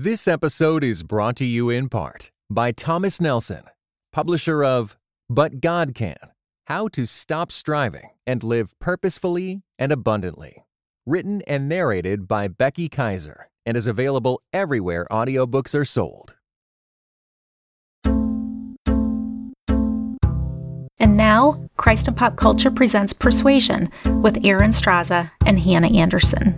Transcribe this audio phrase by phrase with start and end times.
[0.00, 3.64] This episode is brought to you in part by Thomas Nelson,
[4.12, 4.96] publisher of
[5.28, 6.14] But God Can
[6.68, 10.64] How to Stop Striving and Live Purposefully and Abundantly.
[11.04, 16.36] Written and narrated by Becky Kiser and is available everywhere audiobooks are sold.
[21.00, 23.90] And now, Christ and Pop Culture presents Persuasion
[24.22, 26.54] with Erin Straza and Hannah Anderson.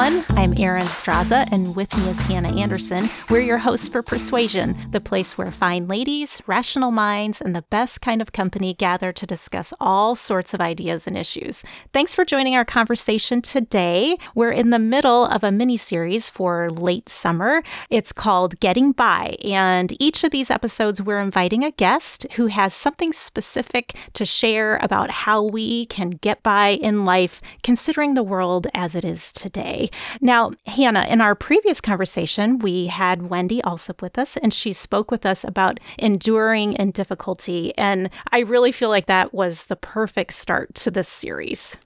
[0.00, 0.24] Everyone.
[0.30, 3.06] I'm Erin Straza, and with me is Hannah Anderson.
[3.28, 8.00] We're your hosts for Persuasion, the place where fine ladies, rational minds, and the best
[8.00, 11.64] kind of company gather to discuss all sorts of ideas and issues.
[11.92, 14.16] Thanks for joining our conversation today.
[14.34, 17.60] We're in the middle of a mini series for late summer.
[17.90, 22.72] It's called Getting By, and each of these episodes, we're inviting a guest who has
[22.72, 28.66] something specific to share about how we can get by in life, considering the world
[28.72, 29.89] as it is today.
[30.20, 35.10] Now, Hannah, in our previous conversation, we had Wendy Alsup with us, and she spoke
[35.10, 37.76] with us about enduring in difficulty.
[37.76, 41.76] And I really feel like that was the perfect start to this series.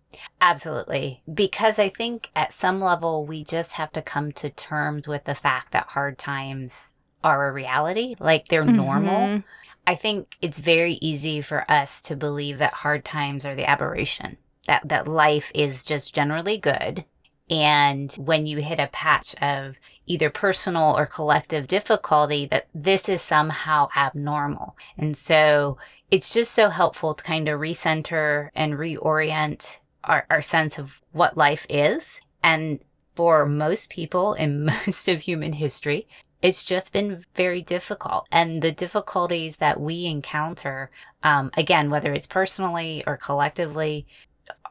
[0.41, 1.23] Absolutely.
[1.33, 5.35] Because I think at some level, we just have to come to terms with the
[5.35, 8.77] fact that hard times are a reality, like they're Mm-hmm.
[8.77, 9.43] normal.
[9.87, 14.39] I think it's very easy for us to believe that hard times are the aberration,
[14.67, 17.05] that, that life is just generally good.
[17.51, 23.21] And when you hit a patch of either personal or collective difficulty, that this is
[23.21, 24.77] somehow abnormal.
[24.97, 25.77] And so
[26.11, 31.37] it's just so helpful to kind of recenter and reorient our, our sense of what
[31.37, 32.21] life is.
[32.43, 32.81] And
[33.15, 36.07] for most people in most of human history,
[36.45, 38.27] it's just been very difficult.
[38.31, 40.91] And the difficulties that we encounter,
[41.23, 44.07] um, again, whether it's personally or collectively,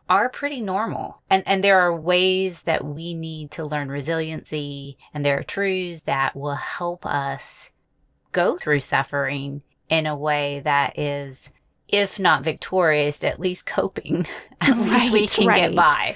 [0.09, 1.21] are pretty normal.
[1.29, 6.01] And and there are ways that we need to learn resiliency and there are truths
[6.01, 7.69] that will help us
[8.31, 11.49] go through suffering in a way that is
[11.93, 14.25] if not victorious, at least coping.
[14.61, 15.61] At least we can right.
[15.71, 16.15] get by.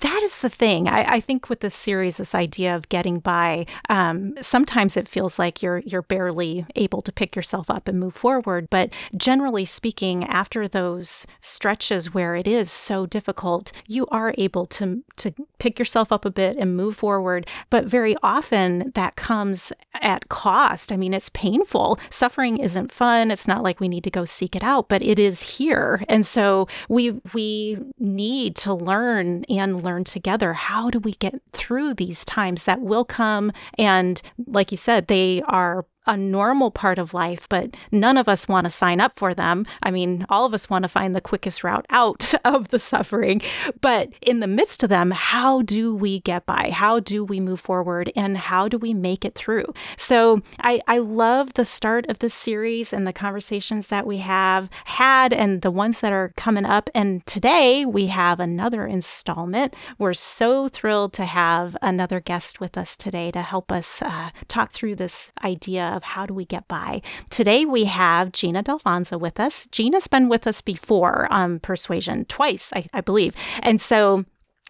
[0.00, 0.88] That is the thing.
[0.88, 5.38] I, I think with this series, this idea of getting by, um, sometimes it feels
[5.38, 8.68] like you're you're barely able to pick yourself up and move forward.
[8.70, 15.04] But generally speaking, after those stretches where it is so difficult, you are able to
[15.16, 17.46] to pick yourself up a bit and move forward.
[17.68, 20.90] But very often that comes at cost.
[20.90, 21.98] I mean, it's painful.
[22.08, 23.30] Suffering isn't fun.
[23.30, 26.02] It's not like we need to go seek it out, but it is here.
[26.08, 30.52] And so we we need to learn and learn together.
[30.54, 33.52] How do we get through these times that will come?
[33.78, 38.48] And like you said, they are a normal part of life, but none of us
[38.48, 39.66] want to sign up for them.
[39.82, 43.40] I mean, all of us want to find the quickest route out of the suffering.
[43.80, 46.70] But in the midst of them, how do we get by?
[46.70, 48.12] How do we move forward?
[48.16, 49.72] And how do we make it through?
[49.96, 54.68] So I, I love the start of this series and the conversations that we have
[54.84, 56.90] had and the ones that are coming up.
[56.94, 59.74] And today we have another installment.
[59.98, 64.72] We're so thrilled to have another guest with us today to help us uh, talk
[64.72, 67.00] through this idea of how do we get by.
[67.30, 69.66] Today we have Gina Dalfonzo with us.
[69.68, 73.34] Gina's been with us before on Persuasion twice, I, I believe.
[73.62, 74.24] And so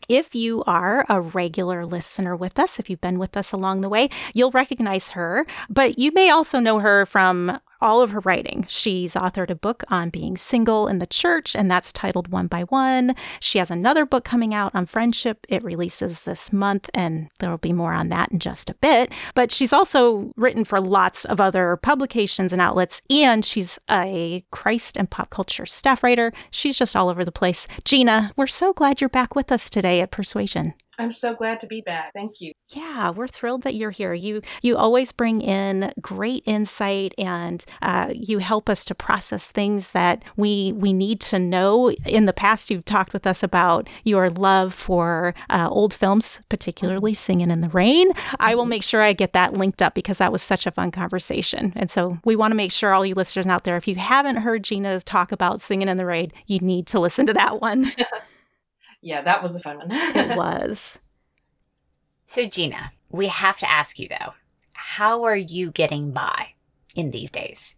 [0.08, 3.88] if you are a regular listener with us, if you've been with us along the
[3.88, 8.64] way, you'll recognize her, but you may also know her from all of her writing.
[8.68, 12.62] She's authored a book on being single in the church, and that's titled One by
[12.62, 13.14] One.
[13.40, 15.46] She has another book coming out on friendship.
[15.50, 19.12] It releases this month, and there will be more on that in just a bit.
[19.34, 24.96] But she's also written for lots of other publications and outlets, and she's a Christ
[24.96, 26.32] and pop culture staff writer.
[26.50, 27.68] She's just all over the place.
[27.84, 30.72] Gina, we're so glad you're back with us today at Persuasion.
[30.98, 32.12] I'm so glad to be back.
[32.14, 32.52] Thank you.
[32.72, 34.14] Yeah, we're thrilled that you're here.
[34.14, 39.92] You you always bring in great insight, and uh, you help us to process things
[39.92, 41.90] that we we need to know.
[42.06, 47.14] In the past, you've talked with us about your love for uh, old films, particularly
[47.14, 50.32] "Singing in the Rain." I will make sure I get that linked up because that
[50.32, 51.72] was such a fun conversation.
[51.76, 54.36] And so we want to make sure all you listeners out there, if you haven't
[54.36, 57.92] heard Gina talk about "Singing in the Rain," you need to listen to that one.
[59.04, 59.88] Yeah, that was a fun one.
[59.90, 60.98] it was.
[62.26, 64.32] So, Gina, we have to ask you though,
[64.72, 66.54] how are you getting by
[66.96, 67.74] in these days?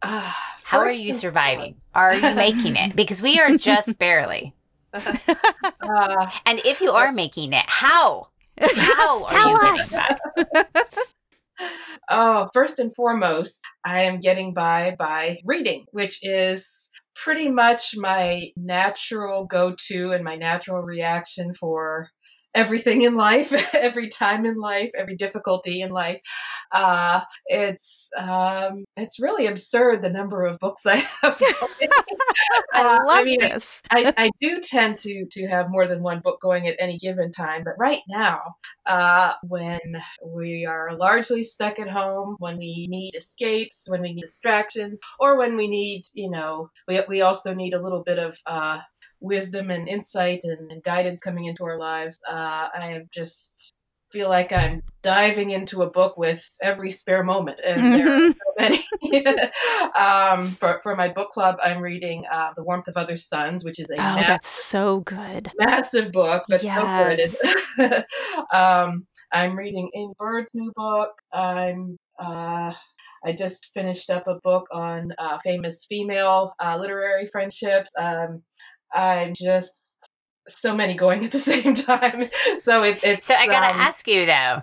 [0.00, 0.32] Uh,
[0.62, 1.80] How are you surviving?
[1.96, 2.94] Are you making it?
[2.96, 4.54] Because we are just barely.
[4.94, 8.28] uh, and if you are making it, how?
[8.60, 11.04] How yes, tell us.
[12.08, 16.87] oh, first and foremost, I am getting by by reading, which is
[17.22, 22.10] pretty much my natural go to and my natural reaction for
[22.54, 26.20] everything in life, every time in life, every difficulty in life.
[26.70, 31.40] Uh, it's um, it's really absurd the number of books I have.
[32.74, 33.82] I uh, love I mean, this.
[33.90, 37.32] I, I do tend to to have more than one book going at any given
[37.32, 38.40] time, but right now,
[38.86, 39.80] uh, when
[40.24, 45.36] we are largely stuck at home, when we need escapes, when we need distractions, or
[45.36, 48.80] when we need, you know, we we also need a little bit of uh,
[49.20, 52.20] wisdom and insight and, and guidance coming into our lives.
[52.28, 53.72] Uh, I have just
[54.10, 57.98] feel like I'm diving into a book with every spare moment, and mm-hmm.
[57.98, 58.74] there are mm-hmm.
[58.74, 59.26] so many.
[59.94, 63.78] um, for for my book club, I'm reading uh, "The Warmth of Other Suns," which
[63.78, 67.38] is a oh, massive, that's so good, massive book, but yes.
[67.38, 68.04] so good.
[68.52, 71.10] um, I'm reading Aimee Byrd's new book.
[71.32, 72.72] I'm uh,
[73.24, 77.90] I just finished up a book on uh, famous female uh, literary friendships.
[77.98, 78.42] Um,
[78.92, 80.10] I'm just
[80.48, 82.30] so many going at the same time.
[82.62, 83.26] So it, it's.
[83.26, 84.62] So I gotta um, ask you though.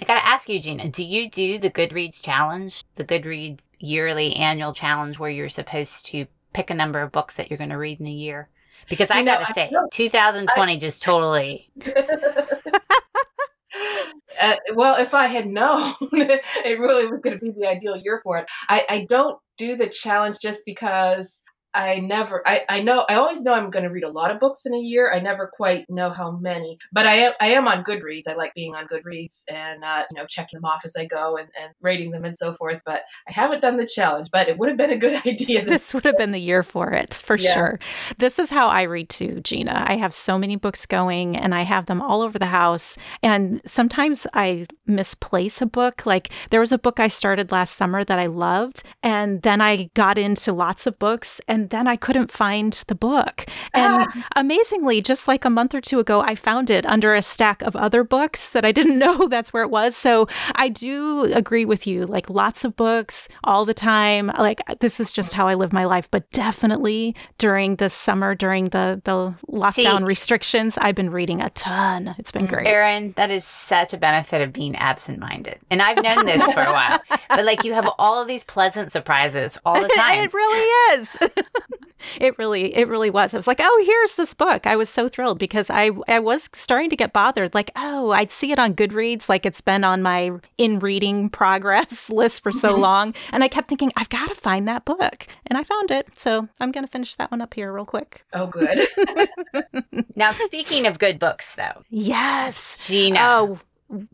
[0.00, 0.88] I gotta ask you, Gina.
[0.88, 6.26] Do you do the Goodreads challenge, the Goodreads yearly annual challenge, where you're supposed to
[6.54, 8.48] pick a number of books that you're going to read in a year?
[8.88, 11.70] Because I gotta say, I 2020 I, just totally.
[14.40, 18.20] Uh, well, if I had known, it really was going to be the ideal year
[18.22, 18.46] for it.
[18.68, 21.42] I, I don't do the challenge just because
[21.74, 24.38] I never, I, I know, I always know I'm going to read a lot of
[24.38, 25.12] books in a year.
[25.12, 28.28] I never quite know how many, but I am, I am on Goodreads.
[28.28, 31.36] I like being on Goodreads and, uh, you know, checking them off as I go
[31.36, 32.82] and, and rating them and so forth.
[32.84, 35.64] But I haven't done the challenge, but it would have been a good idea.
[35.64, 37.54] This would have been the year for it, for yeah.
[37.54, 37.80] sure.
[38.18, 39.84] This is how I read too, Gina.
[39.86, 42.98] I have so many books going and I have them all over the house.
[43.22, 46.04] And sometimes I misplace a book.
[46.04, 48.82] Like there was a book I started last summer that I loved.
[49.02, 52.96] And then I got into lots of books and and then I couldn't find the
[52.96, 53.46] book.
[53.72, 54.28] And ah.
[54.34, 57.76] amazingly, just like a month or two ago, I found it under a stack of
[57.76, 59.94] other books that I didn't know that's where it was.
[59.96, 60.26] So
[60.56, 62.04] I do agree with you.
[62.04, 64.32] Like lots of books all the time.
[64.38, 66.10] Like this is just how I live my life.
[66.10, 71.50] But definitely during the summer, during the the lockdown See, restrictions, I've been reading a
[71.50, 72.16] ton.
[72.18, 72.66] It's been great.
[72.66, 75.60] Erin, that is such a benefit of being absent-minded.
[75.70, 77.00] And I've known this for a while.
[77.28, 80.24] But like you have all of these pleasant surprises all the time.
[80.24, 81.16] it really is.
[82.20, 83.34] It really it really was.
[83.34, 86.48] I was like, "Oh, here's this book." I was so thrilled because I I was
[86.52, 90.02] starting to get bothered like, "Oh, I'd see it on Goodreads like it's been on
[90.02, 92.82] my in reading progress list for so mm-hmm.
[92.82, 96.08] long." And I kept thinking, "I've got to find that book." And I found it.
[96.18, 98.24] So, I'm going to finish that one up here real quick.
[98.32, 98.86] Oh, good.
[100.16, 101.82] now, speaking of good books though.
[101.88, 102.86] Yes.
[102.86, 103.18] Gina.
[103.20, 103.58] Oh,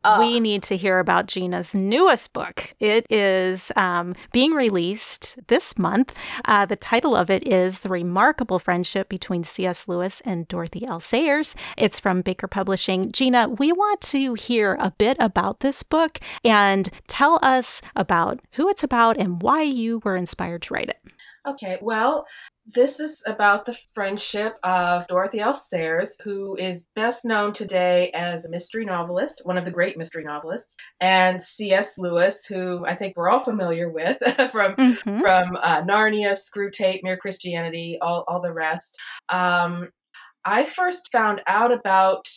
[0.05, 0.19] oh.
[0.21, 2.75] we need to hear about Gina's newest book.
[2.81, 6.17] It is um, being released this month.
[6.45, 9.89] Uh, the title of it is The Remarkable Friendship Between C.S.
[9.89, 11.01] Lewis and Dorothy L.
[11.01, 11.55] Sayers.
[11.77, 13.13] It's from Baker Publishing.
[13.13, 18.69] Gina, we want to hear a bit about this book and tell us about who
[18.69, 20.99] it's about and why you were inspired to write it.
[21.47, 22.27] Okay, well,
[22.70, 25.55] this is about the friendship of Dorothy L.
[25.55, 30.23] Sayers, who is best known today as a mystery novelist, one of the great mystery
[30.23, 31.97] novelists, and C.S.
[31.97, 34.19] Lewis, who I think we're all familiar with
[34.52, 35.21] from mm-hmm.
[35.21, 38.99] from uh, Narnia, Screwtape, Mere Christianity, all all the rest.
[39.31, 39.88] Um,
[40.45, 42.28] I first found out about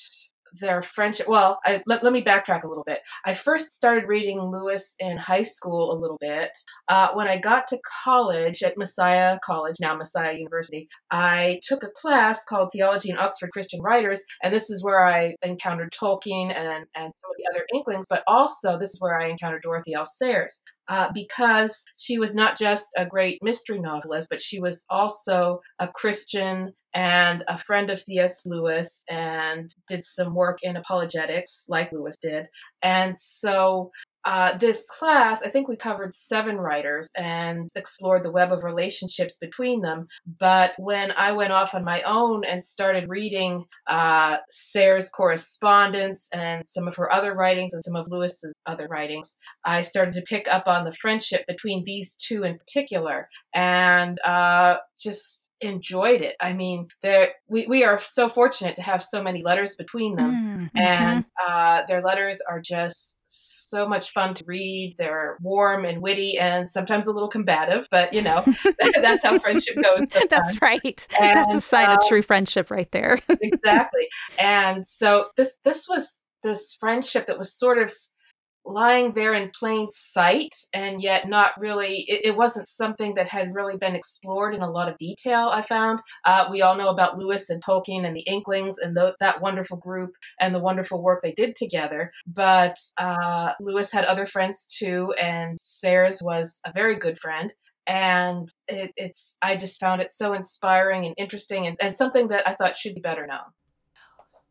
[0.60, 1.28] their friendship.
[1.28, 3.00] Well, I, let, let me backtrack a little bit.
[3.26, 6.52] I first started reading Lewis in high school a little bit.
[6.88, 11.92] Uh, when I got to college at Messiah College, now Messiah University, I took a
[11.96, 16.86] class called Theology in Oxford Christian Writers, and this is where I encountered Tolkien and,
[16.96, 20.06] and some of the other Inklings, but also this is where I encountered Dorothy L.
[20.06, 25.62] Sayers uh, because she was not just a great mystery novelist, but she was also
[25.80, 28.46] a Christian and a friend of C.S.
[28.46, 32.48] Lewis and did some work in apologetics like Lewis did.
[32.82, 33.92] And so
[34.26, 39.38] uh, this class, I think we covered seven writers and explored the web of relationships
[39.40, 40.08] between them.
[40.40, 44.38] But when I went off on my own and started reading uh,
[45.16, 50.14] correspondence and some of her other writings and some of Lewis's other writings, I started
[50.16, 53.28] to pick up on the friendship between these two in particular.
[53.54, 56.36] And uh, just enjoyed it.
[56.40, 60.32] I mean, there we, we are so fortunate to have so many letters between them,
[60.32, 60.78] Mm-hmm.
[60.78, 64.94] and uh, their letters are just so much fun to read.
[64.98, 68.44] They're warm and witty, and sometimes a little combative, but you know
[69.02, 70.08] that's how friendship goes.
[70.30, 71.08] That's right.
[71.20, 73.20] That's a And, sign of uh, true friendship right there.
[73.30, 74.08] exactly.
[74.38, 77.94] And so this this was this friendship that was sort of
[78.66, 83.54] lying there in plain sight and yet not really it, it wasn't something that had
[83.54, 86.00] really been explored in a lot of detail i found.
[86.26, 89.78] Uh, we all know about lewis and tolkien and the inklings and tho- that wonderful
[89.78, 92.12] group and the wonderful work they did together.
[92.28, 97.54] But uh, lewis had other friends too and sayers was a very good friend.
[97.88, 102.48] And it, it's i just found it so inspiring and interesting and, and something that
[102.48, 103.40] i thought should be better known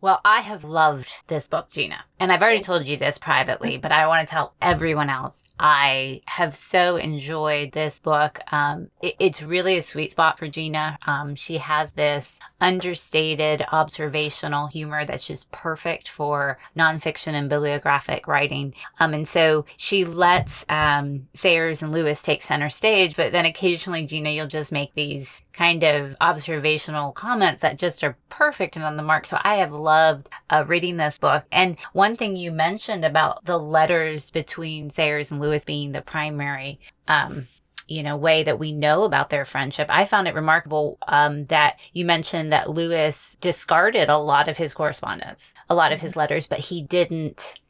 [0.03, 2.05] Well, I have loved this book, Gina.
[2.19, 5.49] And I've already told you this privately, but I want to tell everyone else.
[5.59, 8.41] I have so enjoyed this book.
[8.51, 10.99] Um, it- it's really a sweet spot for Gina.
[11.07, 18.75] Um, she has this understated observational humor that's just perfect for nonfiction and bibliographic writing.
[19.01, 24.07] Um, and so she lets um, Sayers and Lewis take center stage, but then occasionally,
[24.07, 28.97] Gina, you'll just make these kind of observational comments that just are perfect and on
[28.97, 29.27] the mark.
[29.27, 31.45] So I have loved uh, reading this book.
[31.53, 36.81] And one thing you mentioned about the letters between Sayers and Lewis being the primary,
[37.09, 37.47] um,
[37.87, 39.89] you know, way that we know about their friendship.
[39.91, 44.73] I found it remarkable um, that you mentioned that Lewis discarded a lot of his
[44.73, 47.61] correspondence, a lot of his letters, but he didn't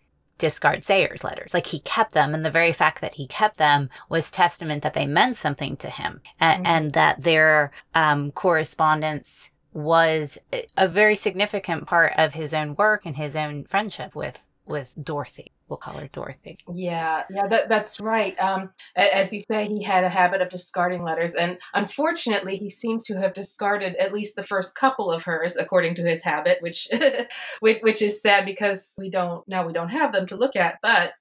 [0.41, 1.55] discard Sayers' letters.
[1.55, 4.95] Like he kept them, and the very fact that he kept them was testament that
[4.95, 6.69] they meant something to him, and, Mhm.
[6.69, 13.07] and that their um, correspondence was a- a very significant part of his own work
[13.07, 15.53] and his own friendship with with Dorothy.
[15.71, 16.59] We'll call her Dorothy.
[16.69, 18.39] Yeah, yeah, that, that's right.
[18.41, 23.05] Um, as you say, he had a habit of discarding letters, and unfortunately, he seems
[23.05, 26.89] to have discarded at least the first couple of hers, according to his habit, which,
[27.61, 30.79] which, which is sad because we don't now we don't have them to look at.
[30.83, 31.13] But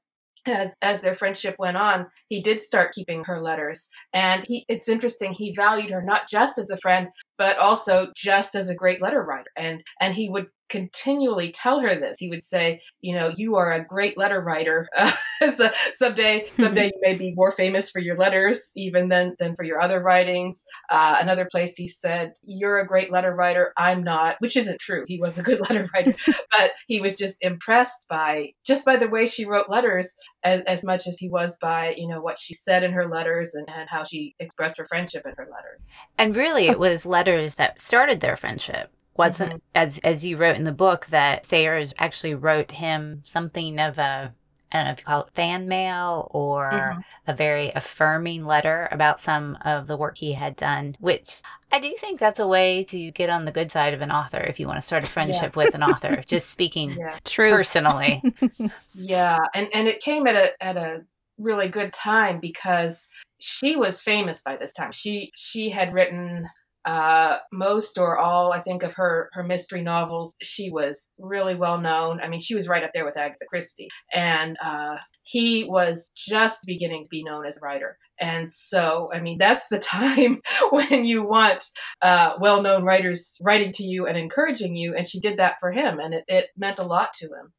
[0.47, 4.89] as as their friendship went on, he did start keeping her letters, and he it's
[4.89, 5.33] interesting.
[5.33, 7.09] He valued her not just as a friend,
[7.39, 11.95] but also just as a great letter writer, and and he would continually tell her
[11.95, 12.19] this.
[12.19, 14.87] He would say, you know, you are a great letter writer.
[14.95, 15.11] Uh,
[15.53, 19.63] so someday, someday you may be more famous for your letters even than than for
[19.63, 20.63] your other writings.
[20.89, 23.73] Uh, another place he said, "You're a great letter writer.
[23.77, 25.03] I'm not," which isn't true.
[25.07, 29.09] He was a good letter writer, but he was just impressed by just by the
[29.09, 32.53] way she wrote letters as, as much as he was by you know what she
[32.53, 35.81] said in her letters and, and how she expressed her friendship in her letters.
[36.17, 38.91] And really, it was letters that started their friendship.
[39.17, 43.97] Wasn't as as you wrote in the book that Sayers actually wrote him something of
[43.97, 44.33] a
[44.71, 47.03] I don't know if you call it fan mail or Mhm.
[47.27, 51.93] a very affirming letter about some of the work he had done, which I do
[51.97, 54.67] think that's a way to get on the good side of an author if you
[54.67, 56.23] want to start a friendship with an author.
[56.27, 57.17] Just speaking Yeah.
[57.25, 57.51] True.
[57.51, 58.23] personally.
[58.93, 61.03] Yeah, and and it came at a at a
[61.37, 63.07] really good time because
[63.39, 64.91] she was famous by this time.
[64.91, 66.47] She she had written
[66.85, 70.35] uh most or all I think of her her mystery novels.
[70.41, 72.19] She was really well known.
[72.21, 73.89] I mean, she was right up there with Agatha Christie.
[74.13, 77.97] And uh he was just beginning to be known as a writer.
[78.19, 81.63] And so, I mean, that's the time when you want
[82.01, 84.95] uh, well known writers writing to you and encouraging you.
[84.95, 87.53] And she did that for him, and it, it meant a lot to him.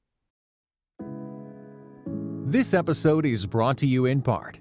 [2.46, 4.60] This episode is brought to you in part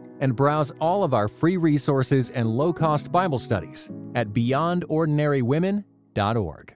[0.21, 6.75] and browse all of our free resources and low cost Bible studies at beyondordinarywomen.org.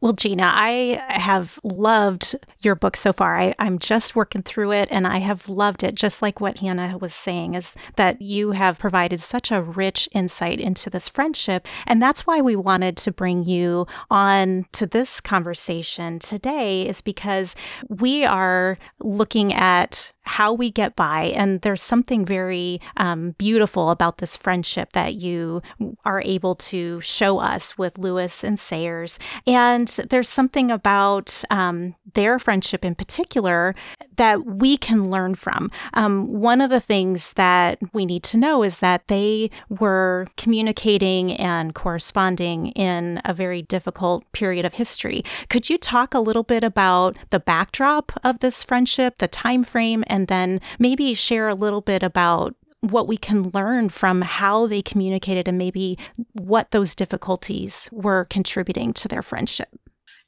[0.00, 3.38] Well, Gina, I have loved your book so far.
[3.38, 6.98] I, I'm just working through it and I have loved it, just like what Hannah
[6.98, 11.66] was saying, is that you have provided such a rich insight into this friendship.
[11.86, 17.56] And that's why we wanted to bring you on to this conversation today, is because
[17.88, 21.32] we are looking at how we get by.
[21.34, 25.62] And there's something very um, beautiful about this friendship that you
[26.04, 29.18] are able to show us with Lewis and Sayers.
[29.46, 33.74] And there's something about um, their friendship in particular
[34.16, 35.70] that we can learn from.
[35.94, 41.32] Um, one of the things that we need to know is that they were communicating
[41.32, 45.24] and corresponding in a very difficult period of history.
[45.48, 50.02] Could you talk a little bit about the backdrop of this friendship, the time frame,
[50.08, 54.82] and then maybe share a little bit about what we can learn from how they
[54.82, 55.98] communicated and maybe
[56.32, 59.68] what those difficulties were contributing to their friendship.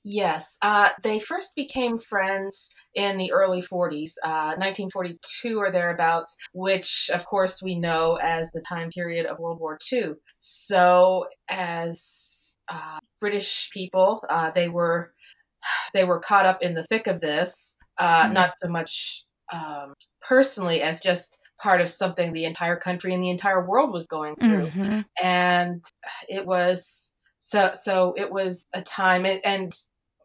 [0.05, 7.09] Yes, uh, they first became friends in the early 40s, uh, 1942 or thereabouts, which
[7.15, 10.15] of course we know as the time period of World War II.
[10.41, 15.13] So, as uh, British people, uh, they were
[15.95, 18.33] they were caught up in the thick of this, mm-hmm.
[18.33, 23.31] not so much um, personally as just part of something the entire country and the
[23.31, 25.01] entire world was going through mm-hmm.
[25.23, 25.85] and
[26.29, 29.73] it was so so it was a time and, and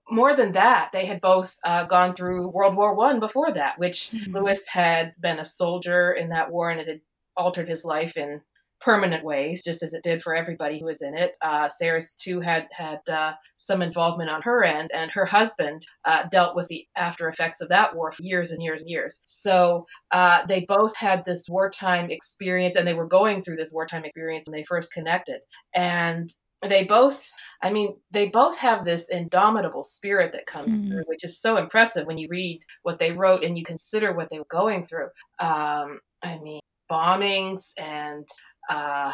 [0.09, 4.09] more than that they had both uh, gone through world war one before that which
[4.11, 4.35] mm-hmm.
[4.35, 7.01] lewis had been a soldier in that war and it had
[7.35, 8.41] altered his life in
[8.79, 11.35] permanent ways, just as it did for everybody who was in it.
[11.41, 16.25] Uh, Sayers too had had uh, some involvement on her end, and her husband uh,
[16.29, 19.21] dealt with the after effects of that war for years and years and years.
[19.25, 24.05] So uh, they both had this wartime experience, and they were going through this wartime
[24.05, 26.31] experience when they first connected, and.
[26.61, 27.29] They both,
[27.61, 30.87] I mean, they both have this indomitable spirit that comes mm-hmm.
[30.87, 34.29] through, which is so impressive when you read what they wrote and you consider what
[34.29, 35.09] they were going through.
[35.39, 38.27] Um, I mean, bombings and
[38.69, 39.11] uh,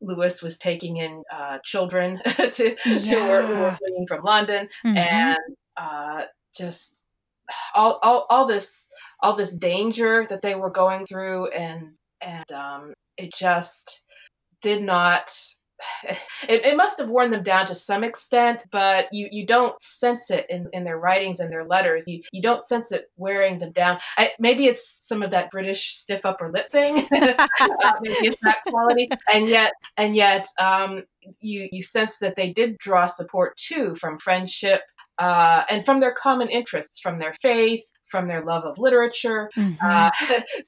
[0.00, 2.20] Lewis was taking in uh, children
[2.52, 2.98] to, yeah.
[2.98, 4.96] to work, who were fleeing from London, mm-hmm.
[4.96, 5.38] and
[5.76, 6.24] uh,
[6.56, 7.06] just
[7.74, 8.88] all, all all this
[9.20, 14.04] all this danger that they were going through, and and um, it just
[14.62, 15.30] did not
[16.48, 20.30] it, it must have worn them down to some extent, but you, you don't sense
[20.30, 22.06] it in, in their writings and their letters.
[22.06, 23.98] You, you don't sense it wearing them down.
[24.16, 27.06] I, maybe it's some of that British stiff upper lip thing.
[27.12, 29.08] uh, maybe it's that quality.
[29.32, 31.04] And yet, and yet, um,
[31.40, 34.82] you you sense that they did draw support too from friendship
[35.18, 39.50] uh, and from their common interests, from their faith, from their love of literature.
[39.56, 39.84] Mm-hmm.
[39.84, 40.10] Uh,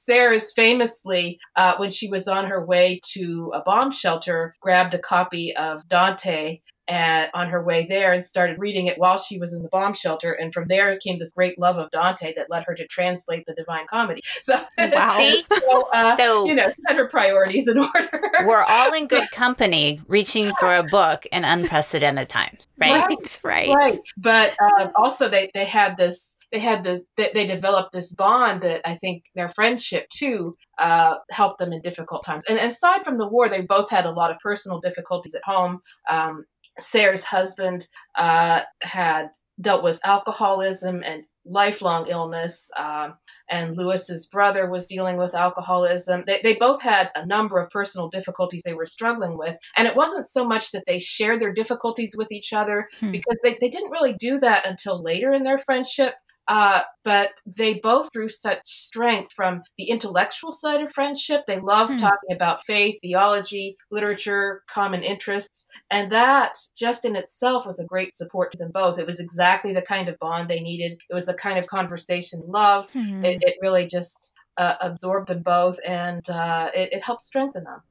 [0.53, 5.55] famously, uh, when she was on her way to a bomb shelter, grabbed a copy
[5.55, 6.59] of Dante
[6.91, 9.93] at, on her way there and started reading it while she was in the bomb
[9.93, 10.33] shelter.
[10.33, 13.55] And from there came this great love of Dante that led her to translate the
[13.55, 14.21] Divine Comedy.
[14.43, 15.17] So, wow.
[15.17, 15.45] See?
[15.49, 18.09] so, uh, so you know, set her priorities in order.
[18.43, 23.05] we're all in good company reaching for a book in unprecedented times, right?
[23.07, 23.39] Right.
[23.43, 23.69] Right.
[23.69, 23.99] right.
[24.17, 28.61] But uh, also, they, they had this they had this they, they developed this bond
[28.61, 32.45] that I think their friendship too uh, helped them in difficult times.
[32.49, 35.81] And aside from the war, they both had a lot of personal difficulties at home.
[36.09, 36.45] Um,
[36.79, 39.29] Sayers' husband uh, had
[39.59, 43.15] dealt with alcoholism and lifelong illness, um,
[43.49, 46.23] and Lewis's brother was dealing with alcoholism.
[46.27, 49.95] They, they both had a number of personal difficulties they were struggling with, and it
[49.95, 53.11] wasn't so much that they shared their difficulties with each other hmm.
[53.11, 56.13] because they, they didn't really do that until later in their friendship.
[56.47, 61.43] Uh, but they both drew such strength from the intellectual side of friendship.
[61.47, 61.99] They loved hmm.
[61.99, 65.67] talking about faith, theology, literature, common interests.
[65.89, 68.99] And that just in itself was a great support to them both.
[68.99, 71.01] It was exactly the kind of bond they needed.
[71.09, 72.89] It was the kind of conversation love.
[72.91, 73.23] Hmm.
[73.23, 77.81] It, it, really just uh, absorbed them both and uh, it, it helped strengthen them.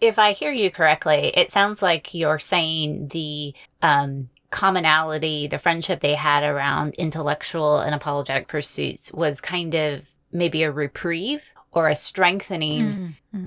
[0.00, 6.00] If I hear you correctly, it sounds like you're saying the um, commonality, the friendship
[6.00, 11.96] they had around intellectual and apologetic pursuits was kind of maybe a reprieve or a
[11.96, 13.44] strengthening mm-hmm.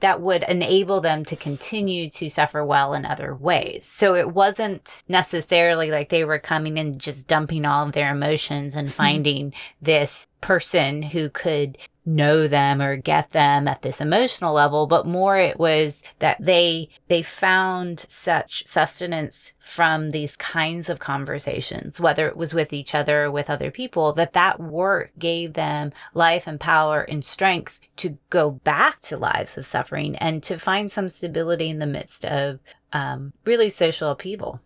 [0.00, 3.84] that would enable them to continue to suffer well in other ways.
[3.84, 8.74] So it wasn't necessarily like they were coming and just dumping all of their emotions
[8.74, 8.96] and mm-hmm.
[8.96, 11.78] finding this person who could
[12.14, 16.88] know them or get them at this emotional level, but more it was that they,
[17.08, 23.24] they found such sustenance from these kinds of conversations, whether it was with each other
[23.24, 28.18] or with other people, that that work gave them life and power and strength to
[28.30, 32.58] go back to lives of suffering and to find some stability in the midst of
[32.92, 34.60] um, really social upheaval.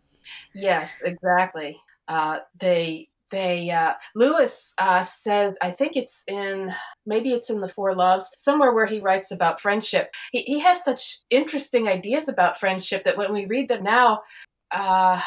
[0.54, 1.76] Yes, exactly.
[2.08, 6.72] Uh, they they uh, Lewis uh, says I think it's in
[7.06, 10.14] maybe it's in the Four Loves somewhere where he writes about friendship.
[10.32, 14.20] He he has such interesting ideas about friendship that when we read them now.
[14.70, 15.20] Uh,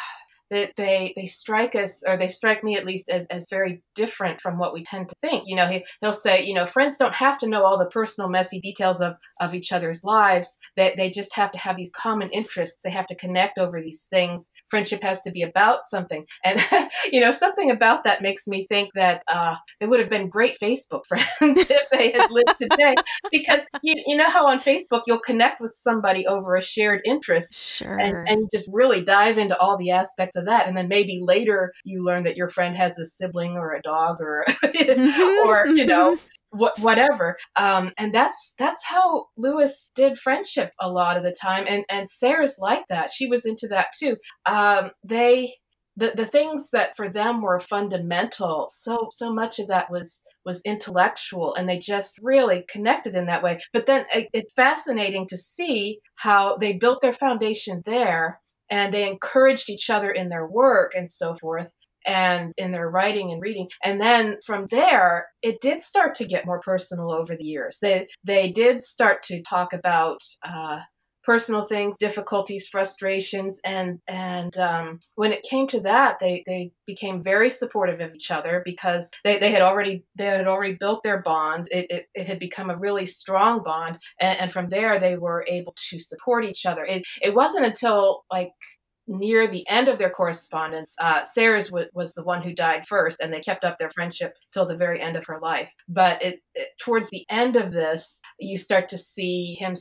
[0.49, 4.39] that they they strike us or they strike me at least as as very different
[4.39, 5.43] from what we tend to think.
[5.47, 8.29] You know he, he'll say you know friends don't have to know all the personal
[8.29, 10.57] messy details of of each other's lives.
[10.75, 12.81] That they, they just have to have these common interests.
[12.81, 14.51] They have to connect over these things.
[14.69, 16.25] Friendship has to be about something.
[16.43, 16.63] And
[17.11, 20.57] you know something about that makes me think that uh, they would have been great
[20.61, 22.95] facebook friends if they had lived today.
[23.31, 27.53] Because you, you know how on facebook you'll connect with somebody over a shared interest
[27.53, 27.99] sure.
[27.99, 30.67] and, and just really dive into all the aspects of that.
[30.67, 34.17] And then maybe later you learn that your friend has a sibling or a dog
[34.19, 34.45] or
[35.45, 36.17] or you know
[36.51, 37.37] what whatever.
[37.55, 41.65] Um, and that's that's how lewis did friendship a lot of the time.
[41.67, 43.11] And and Sayers like that.
[43.11, 44.17] She was into that too.
[44.45, 45.53] Um, they
[45.97, 50.61] the, the things that for them were fundamental so so much of that was was
[50.61, 53.59] intellectual and they just really connected in that way.
[53.73, 59.07] But then it, it's fascinating to see how they built their foundation there and they
[59.07, 61.73] encouraged each other in their work and so forth
[62.05, 63.69] and in their writing and reading.
[63.83, 67.79] And then from there it did start to get more personal over the years.
[67.81, 70.81] They they did start to talk about uh,
[71.27, 77.21] personal things difficulties frustrations and and um, when it came to that they they became
[77.21, 81.21] very supportive of each other because they, they had already they had already built their
[81.21, 85.17] bond it, it, it had become a really strong bond and, and, from there they
[85.17, 88.51] were able to support each other it, it wasn't until like
[89.07, 93.21] near the end of their correspondence, uh, Sayers w- was the one who died first,
[93.21, 95.73] and they kept up their friendship till the very end of her life.
[95.87, 99.75] But it, it, towards the end of this, you start to see him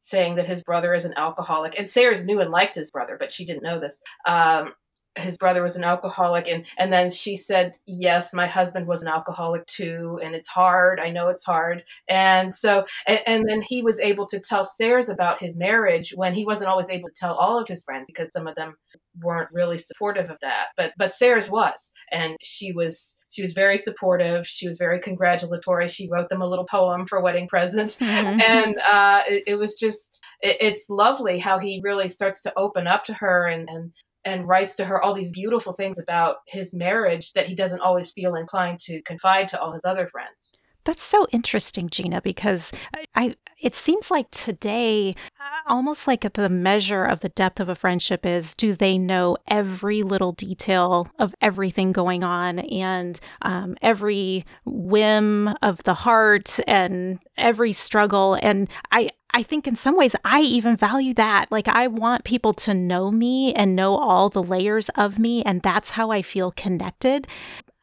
[0.00, 3.30] saying that his brother is an alcoholic, and Sayers knew and liked his brother, but
[3.30, 4.00] she didn't know this.
[4.26, 4.74] Um,
[5.16, 9.08] his brother was an alcoholic and and then she said yes my husband was an
[9.08, 13.82] alcoholic too and it's hard i know it's hard and so and, and, then he
[13.82, 17.34] was able to tell Sayers about his marriage when he wasn't always able to tell
[17.34, 18.76] all of his friends because some of them
[19.20, 23.76] weren't really supportive of that but but Sayers was and she was she was very
[23.76, 28.40] supportive she was very congratulatory she wrote them a little poem for wedding present mm-hmm.
[28.40, 32.86] and uh, it, it, was just it, it's lovely how he really starts to open
[32.86, 33.92] up to her and, and
[34.24, 38.12] and writes to her all these beautiful things about his marriage that he doesn't always
[38.12, 40.54] feel inclined to confide to all his other friends.
[40.84, 42.72] That's so interesting, Gina, because
[43.14, 47.74] I it seems like today uh, almost like the measure of the depth of a
[47.74, 54.46] friendship is do they know every little detail of everything going on and um, every
[54.64, 60.40] whim of the heart and every struggle and I I think in some ways I
[60.40, 61.46] even value that.
[61.50, 65.62] Like, I want people to know me and know all the layers of me, and
[65.62, 67.28] that's how I feel connected.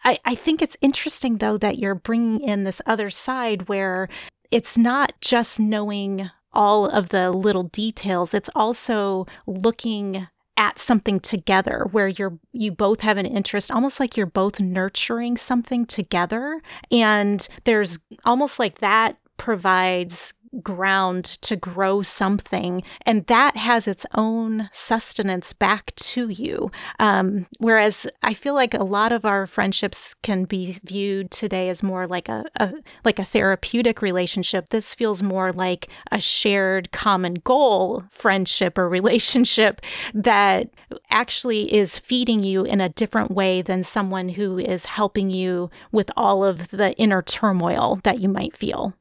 [0.03, 4.07] I, I think it's interesting, though, that you're bringing in this other side where
[4.51, 11.88] it's not just knowing all of the little details, it's also looking at something together
[11.91, 16.62] where you're you both have an interest almost like you're both nurturing something together.
[16.91, 24.69] And there's almost like that provides ground to grow something, and that has its own
[24.71, 26.71] sustenance back to you.
[26.99, 31.83] Um, whereas I feel like a lot of our friendships can be viewed today as
[31.83, 34.69] more like a, a like a therapeutic relationship.
[34.69, 39.81] This feels more like a shared common goal friendship or relationship
[40.13, 40.69] that
[41.09, 46.11] actually is feeding you in a different way than someone who is helping you with
[46.15, 48.93] all of the inner turmoil that you might feel.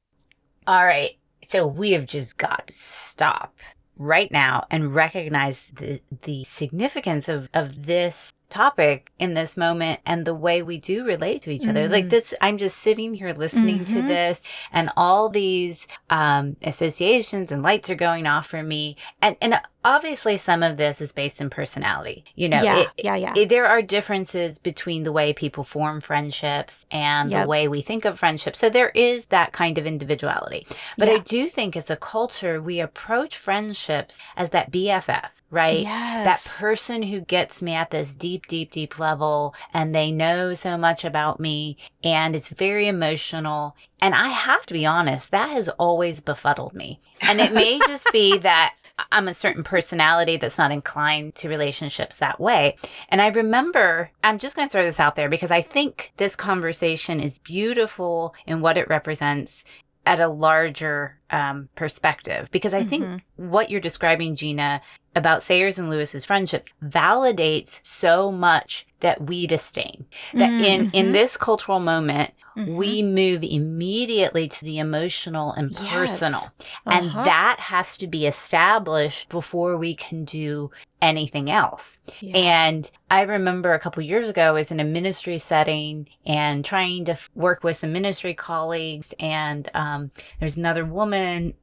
[0.67, 1.16] All right.
[1.43, 3.55] So we have just got to stop
[3.99, 10.25] right now and recognize the, the significance of, of this topic in this moment and
[10.25, 11.71] the way we do relate to each mm-hmm.
[11.71, 11.89] other.
[11.89, 12.11] Like mm-hmm.
[12.11, 13.95] this, I'm just sitting here listening mm-hmm.
[13.95, 18.97] to this and all these um, associations and lights are going off for me.
[19.21, 22.25] And, and obviously some of this is based in personality.
[22.35, 23.35] You know, yeah, it, yeah, yeah.
[23.37, 27.45] It, there are differences between the way people form friendships and yep.
[27.45, 28.59] the way we think of friendships.
[28.59, 30.67] So there is that kind of individuality.
[30.99, 31.15] But yeah.
[31.15, 35.79] I do think as a culture, we approach friendships as that BFF, right?
[35.79, 36.25] Yes.
[36.25, 40.77] That person who gets me at this deep, deep, deep level and they know so
[40.77, 43.77] much about me and it's very emotional.
[44.01, 47.01] And I have to be honest, that has always befuddled me.
[47.23, 48.75] And it may just be that
[49.13, 52.77] I'm a certain personality that's not inclined to relationships that way.
[53.09, 56.35] And I remember, I'm just going to throw this out there because I think this
[56.35, 59.65] conversation is beautiful in what it represents
[60.07, 63.49] at a larger um, perspective because I think mm-hmm.
[63.49, 64.81] what you're describing, Gina,
[65.15, 70.07] about Sayers and Lewis's friendship validates so much that we disdain.
[70.35, 70.65] That mm-hmm.
[70.65, 71.13] in in mm-hmm.
[71.13, 72.77] this cultural moment, mm-hmm.
[72.77, 76.41] we move immediately to the emotional and personal.
[76.41, 76.69] Yes.
[76.87, 76.99] Uh-huh.
[76.99, 80.71] And that has to be established before we can do
[81.03, 82.01] anything else.
[82.21, 82.37] Yeah.
[82.37, 87.05] And I remember a couple years ago, I was in a ministry setting and trying
[87.07, 89.15] to f- work with some ministry colleagues.
[89.21, 90.11] And um,
[90.41, 91.16] there's another woman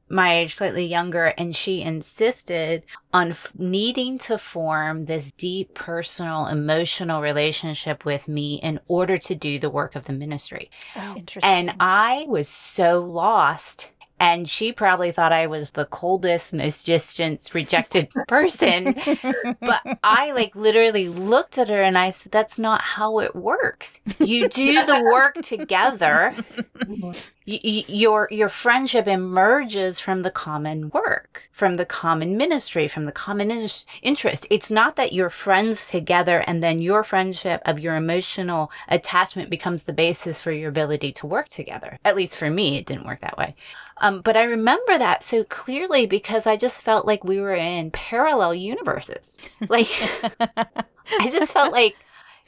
[0.08, 6.46] my age, slightly younger, and she insisted on f- needing to form this deep personal,
[6.46, 10.70] emotional relationship with me in order to do the work of the ministry.
[10.96, 11.50] Oh, interesting.
[11.50, 13.90] And I was so lost
[14.24, 18.94] and she probably thought I was the coldest, most distant, rejected person.
[19.60, 23.98] but I like literally looked at her and I said, That's not how it works.
[24.18, 26.34] You do the work together.
[27.46, 33.12] Y- your your friendship emerges from the common work, from the common ministry, from the
[33.12, 33.68] common in-
[34.00, 34.46] interest.
[34.48, 39.82] It's not that you're friends together and then your friendship of your emotional attachment becomes
[39.82, 41.98] the basis for your ability to work together.
[42.06, 43.54] At least for me, it didn't work that way.
[44.04, 47.90] Um, but I remember that so clearly because I just felt like we were in
[47.90, 49.38] parallel universes.
[49.66, 49.88] Like,
[50.40, 51.96] I just felt like,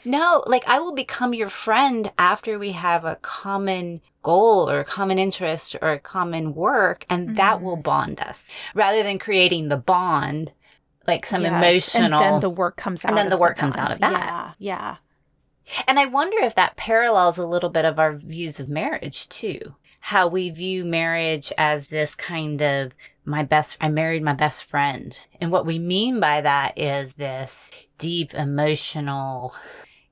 [0.04, 4.84] no, like I will become your friend after we have a common goal or a
[4.84, 7.36] common interest or a common work, and mm-hmm.
[7.36, 10.52] that will bond us rather than creating the bond
[11.06, 12.20] like some yes, emotional.
[12.20, 13.12] And then the work comes out.
[13.12, 14.12] And then the work the comes out of that.
[14.12, 14.52] Yeah.
[14.58, 14.96] Yeah.
[15.88, 19.74] And I wonder if that parallels a little bit of our views of marriage too
[20.06, 22.92] how we view marriage as this kind of
[23.24, 25.18] my best I married my best friend.
[25.40, 29.52] And what we mean by that is this deep emotional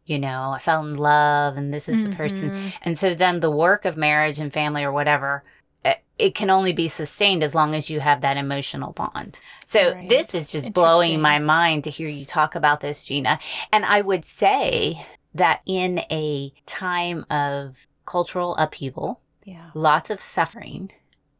[0.05, 2.11] you know, I fell in love and this is mm-hmm.
[2.11, 2.51] the person.
[2.51, 2.69] Mm-hmm.
[2.83, 5.45] And so then the work of marriage and family or whatever
[5.85, 9.39] it, it can only be sustained as long as you have that emotional bond.
[9.65, 10.09] So right.
[10.09, 13.39] this is just blowing my mind to hear you talk about this, Gina.
[13.73, 17.77] And I would say that in a time of
[18.07, 19.71] cultural upheaval, yeah.
[19.75, 20.91] lots of suffering,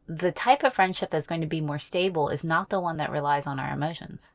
[0.07, 3.11] the type of friendship that's going to be more stable is not the one that
[3.11, 4.31] relies on our emotions.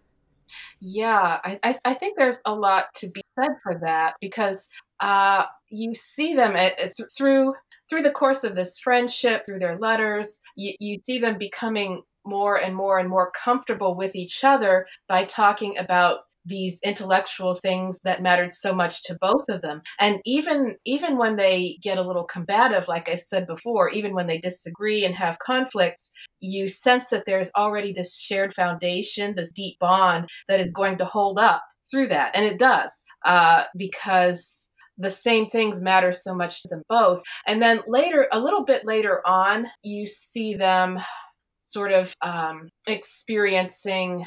[0.80, 5.94] Yeah, I, I think there's a lot to be said for that because uh, you
[5.94, 7.54] see them at, th- through
[7.88, 12.56] through the course of this friendship, through their letters, you, you see them becoming more
[12.56, 18.20] and more and more comfortable with each other by talking about these intellectual things that
[18.20, 19.80] mattered so much to both of them.
[19.98, 24.26] And even even when they get a little combative like i said before even when
[24.26, 26.10] they disagree and have conflicts
[26.40, 31.04] you sense that there's already this shared foundation this deep bond that is going to
[31.04, 32.34] hold up through that.
[32.34, 37.22] And it does uh, because the same things matter so much to them both.
[37.46, 40.98] And then later a little bit later on you see them
[41.58, 44.26] sort of um, experiencing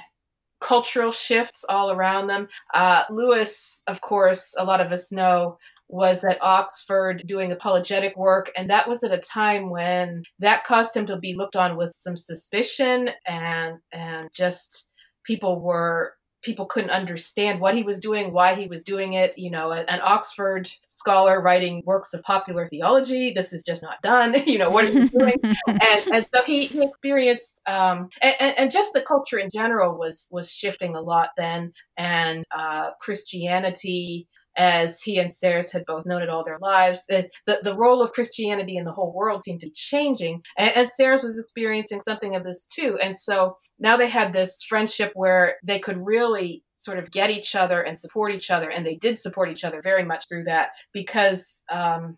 [0.64, 2.48] cultural shifts all around them.
[2.74, 5.58] Uh, Lewis, of course, a lot of us know,
[5.90, 10.96] was at Oxford doing apologetic work, and that was at a time when that caused
[10.96, 14.90] him to be looked on with some suspicion and and just
[15.24, 19.38] people were people couldn't understand what he was doing, why he was doing it.
[19.38, 23.32] You know, an Oxford scholar writing works of popular theology.
[23.32, 24.36] This is just not done.
[24.46, 25.36] you know, what are you doing?
[25.68, 30.28] and, and so he, he experienced, um, and, and, just the culture in general was
[30.32, 36.22] was shifting a lot then, and uh, Christianity as he and Sayers had both known
[36.22, 37.06] it all their lives.
[37.08, 40.44] The, the, the role of Christianity in the whole world seemed to be changing.
[40.58, 42.98] And, and was experiencing something of this too.
[43.02, 47.56] And so now they had this friendship where they could really sort of get each
[47.56, 48.70] other and support each other.
[48.70, 52.18] And they did support each other very much through that because um,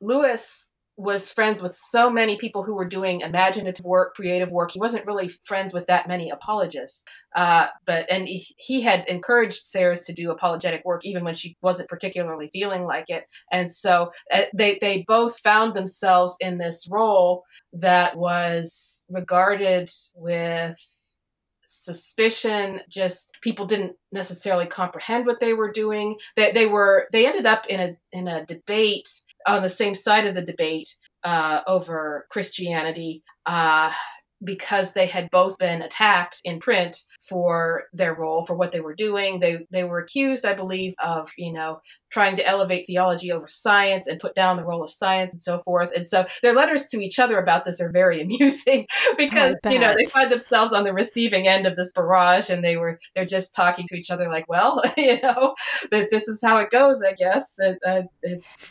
[0.00, 0.69] Lewis
[1.00, 4.70] was friends with so many people who were doing imaginative work, creative work.
[4.70, 7.04] He wasn't really friends with that many apologists.
[7.34, 11.56] Uh, but and he, he, had encouraged Sayers to do apologetic work even when she
[11.62, 13.24] wasn't particularly feeling like it.
[13.50, 20.78] And so uh, they they both found themselves in this role that was regarded with
[21.64, 27.46] suspicion just people didn't necessarily comprehend what they were doing they, they were they ended
[27.46, 29.08] up in a in a debate
[29.46, 30.88] on the same side of the debate
[31.24, 33.92] uh, over Christianity uh,
[34.42, 36.96] because they had both been attacked in print
[37.28, 39.40] for their role for what they were doing.
[39.40, 44.06] They they were accused, I believe, of you know trying to elevate theology over science
[44.06, 45.90] and put down the role of science and so forth.
[45.94, 49.94] And so their letters to each other about this are very amusing because you know
[49.96, 53.54] they find themselves on the receiving end of this barrage, and they were they're just
[53.54, 55.54] talking to each other like, well, you know,
[55.90, 57.58] that this is how it goes, I guess.
[57.60, 58.02] Uh,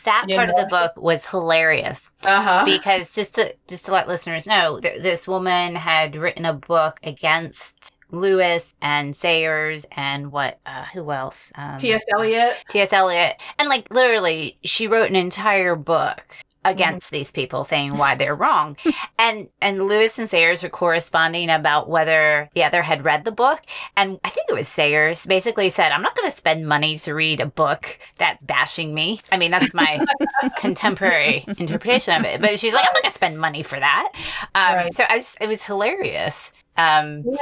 [0.04, 0.44] that part know.
[0.44, 2.64] of the book was hilarious uh-huh.
[2.64, 7.00] because just to just to let listeners know, th- this woman had written a book
[7.02, 11.52] against Lewis and Sayers and what uh who else?
[11.54, 12.02] Um, T.S.
[12.14, 12.56] Eliot.
[12.70, 12.92] T.S.
[12.92, 13.40] Eliot.
[13.58, 17.16] And like literally she wrote an entire book against mm-hmm.
[17.16, 18.76] these people saying why they're wrong.
[19.18, 23.60] and and Lewis and Sayers were corresponding about whether the other had read the book.
[23.96, 27.40] And I think it was Sayers basically said, I'm not gonna spend money to read
[27.40, 29.20] a book that's bashing me.
[29.32, 30.04] I mean that's my
[30.58, 32.40] contemporary interpretation of it.
[32.40, 34.12] But she's like, I'm not gonna spend money for that.
[34.54, 34.94] Um, right.
[34.94, 36.52] so I was, it was hilarious.
[36.76, 37.38] Um, yeah.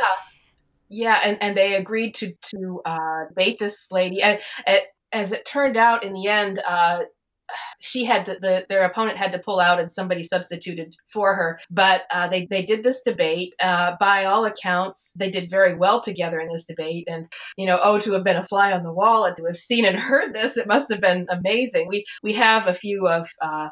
[0.88, 4.22] Yeah, and, and they agreed to to uh, bait this lady.
[4.22, 4.80] And, and
[5.12, 7.04] as it turned out, in the end, uh,
[7.80, 11.58] she had to, the their opponent had to pull out and somebody substituted for her
[11.70, 16.00] but uh, they they did this debate uh, by all accounts they did very well
[16.00, 18.92] together in this debate and you know oh to have been a fly on the
[18.92, 22.34] wall and to have seen and heard this it must have been amazing we we
[22.34, 23.68] have a few of uh,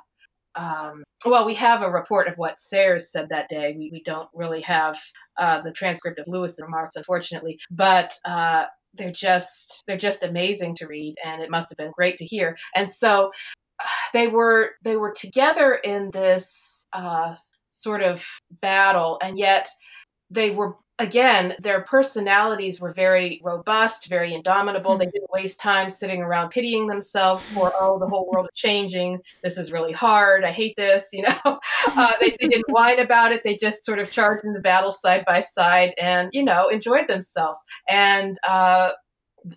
[0.56, 3.74] um, well, we have a report of what Sayers said that day.
[3.76, 4.98] We, we don't really have
[5.38, 10.86] uh, the transcript of Lewis' remarks, unfortunately, but uh, they're just they're just amazing to
[10.86, 12.56] read, and it must have been great to hear.
[12.74, 13.32] And so
[14.12, 17.34] they were they were together in this uh,
[17.68, 18.26] sort of
[18.62, 19.68] battle, and yet
[20.30, 24.92] they were again their personalities were very robust very indomitable.
[24.92, 24.98] Mm-hmm.
[25.00, 29.20] they didn't waste time sitting around pitying themselves for oh the whole world is changing.
[29.42, 30.44] This is really hard.
[30.44, 31.60] I hate this you know?
[31.86, 33.44] Uh, they, they, didn't whine about it.
[33.44, 37.62] They just sort of charged into battle side by side and you know enjoyed themselves.
[37.88, 38.90] And uh,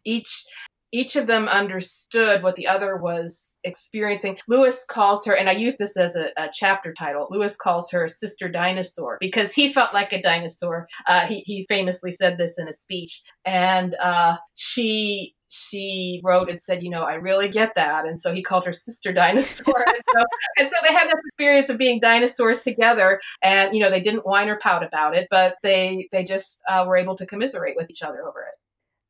[0.03, 0.45] each
[0.91, 4.37] each of them understood what the other was experiencing.
[4.47, 7.27] Lewis calls her, and I use this as a, a chapter title.
[7.29, 10.87] Lewis calls her Sister Dinosaur because he felt like a dinosaur.
[11.07, 16.61] Uh, he, he famously said this in a speech, and uh, she she wrote and
[16.61, 18.05] said, you know, I really get that.
[18.05, 19.83] And so he called her Sister Dinosaur.
[19.87, 20.23] and, so,
[20.59, 23.19] and, so, they had this experience of being dinosaurs together.
[23.41, 26.85] And, you know, they didn't whine or pout about it, but they, they just uh,
[26.87, 28.59] were able to commiserate with each other over it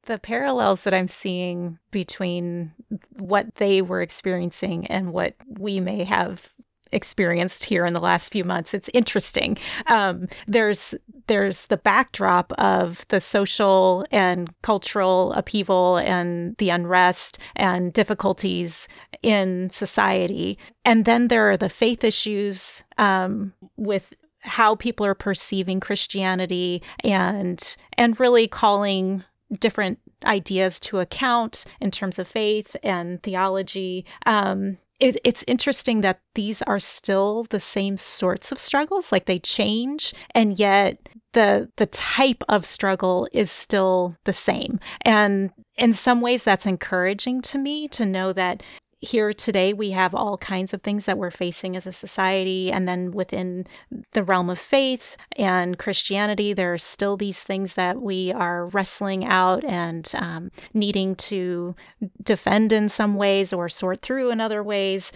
[0.10, 2.74] the parallels that I'm seeing between
[3.20, 6.50] what they were experiencing and what we may have
[6.92, 8.74] experienced here in the last few months.
[8.74, 9.60] It's interesting.
[9.86, 10.96] Um, there's
[11.28, 18.88] there's the backdrop of the social and cultural upheaval and the unrest and difficulties
[19.22, 25.80] in society, and then there are the faith issues um, with how people are perceiving
[25.80, 34.06] Christianity and and really calling different ideas to account in terms of faith and theology.
[34.26, 39.40] Um, it, it's interesting that these are still the same sorts of struggles, like they
[39.40, 44.80] change, and yet the the type of struggle is still the same.
[45.02, 48.62] And in some ways, that's encouraging to me to know that
[49.02, 52.88] here today we have all kinds of things that we're facing as a society and
[52.88, 53.66] then within
[54.12, 59.26] the realm of faith and christianity there are still these things that we are wrestling
[59.26, 61.76] out and um, needing to
[62.24, 65.12] defend in some ways or sort through in other ways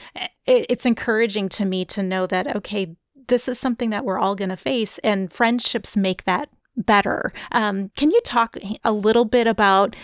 [0.45, 2.95] it, it's encouraging to me to know that okay
[3.27, 7.31] this is something that we're all going to face and friendships make that better.
[7.51, 9.95] Um, can you talk a little bit about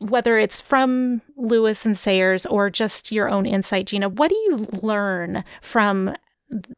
[0.00, 4.66] whether it's from Lewis and Sayers or just your own insight, Gina, what do you
[4.82, 6.14] learn from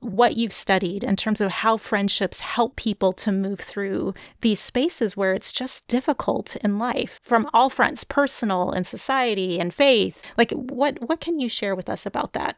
[0.01, 5.16] what you've studied in terms of how friendships help people to move through these spaces
[5.16, 10.22] where it's just difficult in life from all fronts personal and society and faith?
[10.37, 12.57] Like what what can you share with us about that?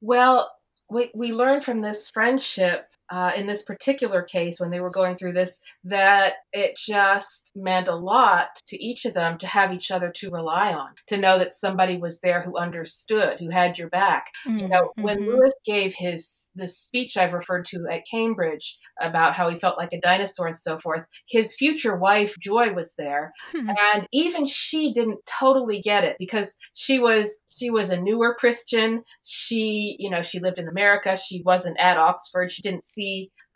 [0.00, 0.50] Well
[0.90, 5.16] we, we learned from this friendship uh, in this particular case, when they were going
[5.16, 9.90] through this, that it just meant a lot to each of them to have each
[9.90, 13.90] other to rely on, to know that somebody was there who understood, who had your
[13.90, 14.30] back.
[14.48, 14.58] Mm-hmm.
[14.60, 15.28] You know, when mm-hmm.
[15.28, 19.92] Lewis gave his this speech I've referred to at Cambridge about how he felt like
[19.92, 23.68] a dinosaur and so forth, his future wife Joy was there, hmm.
[23.92, 29.02] and even she didn't totally get it because she was she was a newer Christian.
[29.22, 31.14] She, you know, she lived in America.
[31.14, 32.50] She wasn't at Oxford.
[32.50, 33.01] She didn't see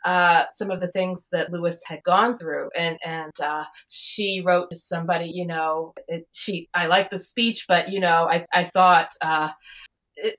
[0.06, 4.70] uh, some of the things that Lewis had gone through, and and uh, she wrote
[4.70, 8.64] to somebody, you know, it, she I like the speech, but you know, I I
[8.64, 9.08] thought.
[9.20, 9.50] Uh,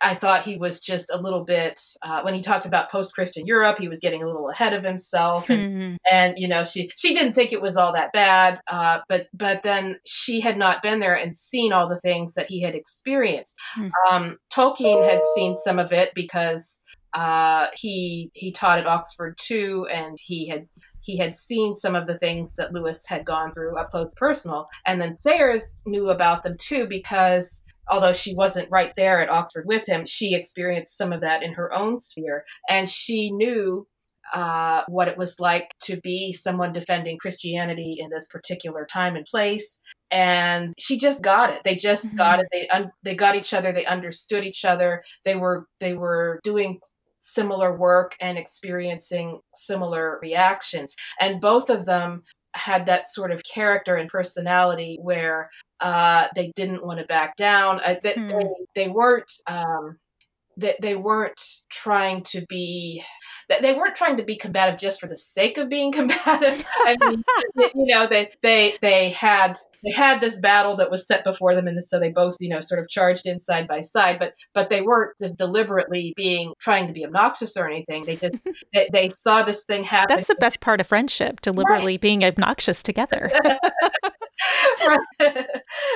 [0.01, 3.77] I thought he was just a little bit uh, when he talked about post-Christian Europe,
[3.77, 5.95] he was getting a little ahead of himself, and mm-hmm.
[6.11, 9.61] and you know she she didn't think it was all that bad, uh, but but
[9.61, 13.55] then she had not been there and seen all the things that he had experienced.
[13.77, 14.15] Mm-hmm.
[14.15, 16.81] Um, Tolkien had seen some of it because
[17.13, 20.67] uh, he he taught at Oxford too, and he had
[21.01, 24.65] he had seen some of the things that Lewis had gone through up close personal,
[24.85, 29.65] and then Sayers knew about them too because although she wasn't right there at Oxford
[29.65, 32.43] with him, she experienced some of that in her own sphere.
[32.69, 33.87] And she knew
[34.33, 39.25] uh, what it was like to be someone defending Christianity in this particular time and
[39.25, 39.79] place.
[40.11, 41.61] And she just got it.
[41.63, 42.17] They just mm-hmm.
[42.17, 42.47] got it.
[42.51, 43.71] They un- they got each other.
[43.71, 45.03] They understood each other.
[45.23, 46.79] They were they were doing
[47.27, 50.95] similar work and experiencing similar reactions.
[51.19, 52.23] And both of them
[52.53, 55.49] had that sort of character and personality where
[55.81, 57.79] uh, they didn't want to back down.
[57.81, 58.27] Uh, they, hmm.
[58.27, 59.31] they, they, weren't.
[59.45, 59.97] Um,
[60.57, 63.03] they, they weren't trying to be
[63.49, 66.65] that they weren't trying to be combative just for the sake of being combative.
[66.79, 67.23] I mean,
[67.55, 71.67] you know, they they they had they had this battle that was set before them,
[71.67, 74.19] and so they both, you know, sort of charged in side by side.
[74.19, 78.05] But but they weren't just deliberately being trying to be obnoxious or anything.
[78.05, 78.35] They just
[78.73, 80.15] they, they saw this thing happen.
[80.15, 82.01] That's the best part of friendship: deliberately right.
[82.01, 83.31] being obnoxious together.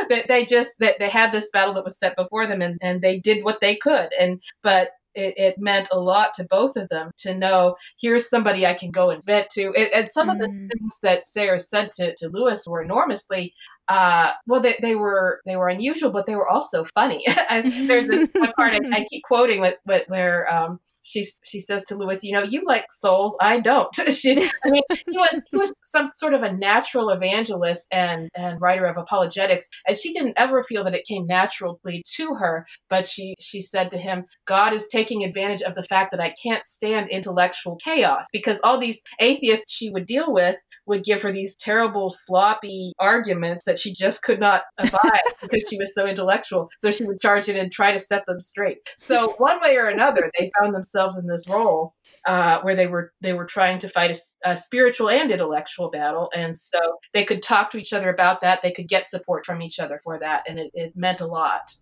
[0.09, 3.01] they, they just they, they had this battle that was set before them, and and
[3.01, 4.09] they did what they could.
[4.19, 8.65] And but it, it, meant a lot to both of them to know here's somebody
[8.65, 9.73] I can go and vent to.
[9.73, 10.33] And, and some mm.
[10.33, 10.69] of the mm.
[10.71, 13.53] things that Sayers said to, to Lewis were enormously
[13.91, 17.25] uh, well, they, they were they were unusual, but they were also funny.
[17.49, 21.83] there's this one part I, I keep quoting with, with where um, she she says
[21.85, 25.57] to Lewis, "You know, you like souls, I don't." she, I mean, he was he
[25.57, 30.39] was some sort of a natural evangelist and and writer of apologetics, and she didn't
[30.39, 32.65] ever feel that it came naturally to her.
[32.89, 36.33] But she she said to him, "God is taking advantage of the fact that I
[36.41, 40.55] can't stand intellectual chaos because all these atheists she would deal with."
[40.86, 45.77] Would give her these terrible, sloppy arguments that she just could not abide because she
[45.77, 46.69] was so intellectual.
[46.79, 48.79] So she would charge in and try to set them straight.
[48.97, 51.93] So one way or another, they found themselves in this role
[52.25, 56.29] uh, where they were they were trying to fight a, a spiritual and intellectual battle,
[56.36, 56.79] and so
[57.13, 58.61] they could talk to each other about that.
[58.61, 61.75] They could get support from each other for that, and it, it meant a lot.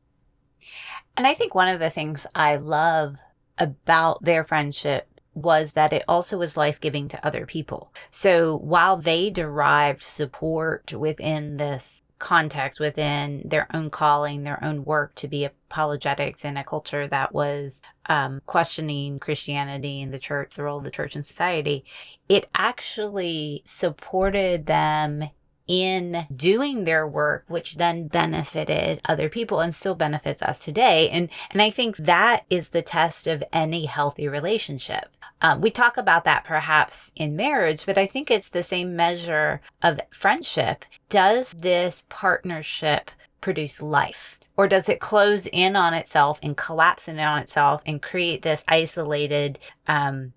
[1.17, 3.15] And I think one of the things I love
[3.57, 7.93] about their friendship was that it also was life giving to other people.
[8.11, 15.15] So while they derived support within this context, within their own calling, their own work
[15.15, 20.63] to be apologetics in a culture that was um, questioning Christianity and the church, the
[20.63, 21.85] role of the church in society,
[22.27, 25.29] it actually supported them
[25.69, 31.07] in doing their work, which then benefited other people and still benefits us today.
[31.09, 35.15] And, and I think that is the test of any healthy relationship.
[35.41, 39.61] Um, we talk about that perhaps in marriage, but I think it's the same measure
[39.81, 40.85] of friendship.
[41.07, 43.11] Does this partnership
[43.41, 44.39] produce life?
[44.57, 48.65] Or does it close in on itself and collapse in on itself and create this
[48.67, 50.33] isolated um,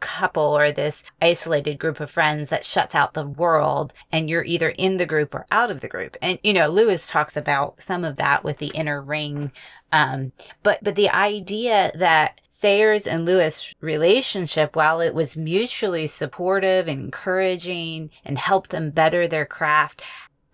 [0.00, 4.70] couple or this isolated group of friends that shuts out the world and you're either
[4.70, 6.16] in the group or out of the group.
[6.22, 9.52] And, you know, Lewis talks about some of that with the inner ring.
[9.92, 10.32] Um,
[10.62, 17.00] but, but the idea that Sayers and Lewis relationship, while it was mutually supportive, and
[17.04, 20.02] encouraging, and helped them better their craft,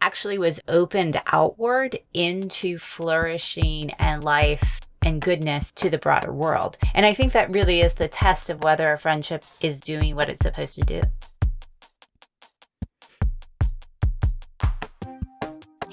[0.03, 6.77] actually was opened outward into flourishing and life and goodness to the broader world.
[6.93, 10.29] And I think that really is the test of whether a friendship is doing what
[10.29, 11.01] it's supposed to do.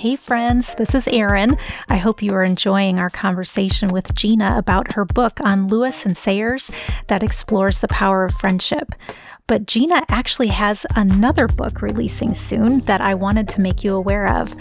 [0.01, 1.57] Hey, friends, this is Erin.
[1.87, 6.17] I hope you are enjoying our conversation with Gina about her book on Lewis and
[6.17, 6.71] Sayers
[7.05, 8.95] that explores the power of friendship.
[9.45, 14.27] But Gina actually has another book releasing soon that I wanted to make you aware
[14.27, 14.55] of.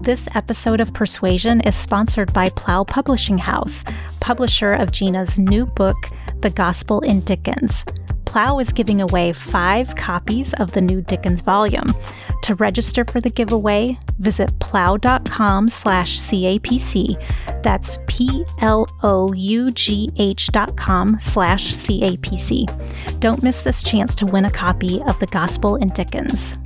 [0.00, 3.84] This episode of Persuasion is sponsored by Plough Publishing House,
[4.20, 6.06] publisher of Gina's new book,
[6.40, 7.84] The Gospel in Dickens.
[8.24, 11.92] Plough is giving away five copies of the new Dickens volume.
[12.42, 17.62] To register for the giveaway, visit plough.com slash CAPC.
[17.62, 18.56] That's P-L-O-U-G-H
[20.48, 23.20] dot com slash CAPC.
[23.20, 26.58] Don't miss this chance to win a copy of The Gospel in Dickens.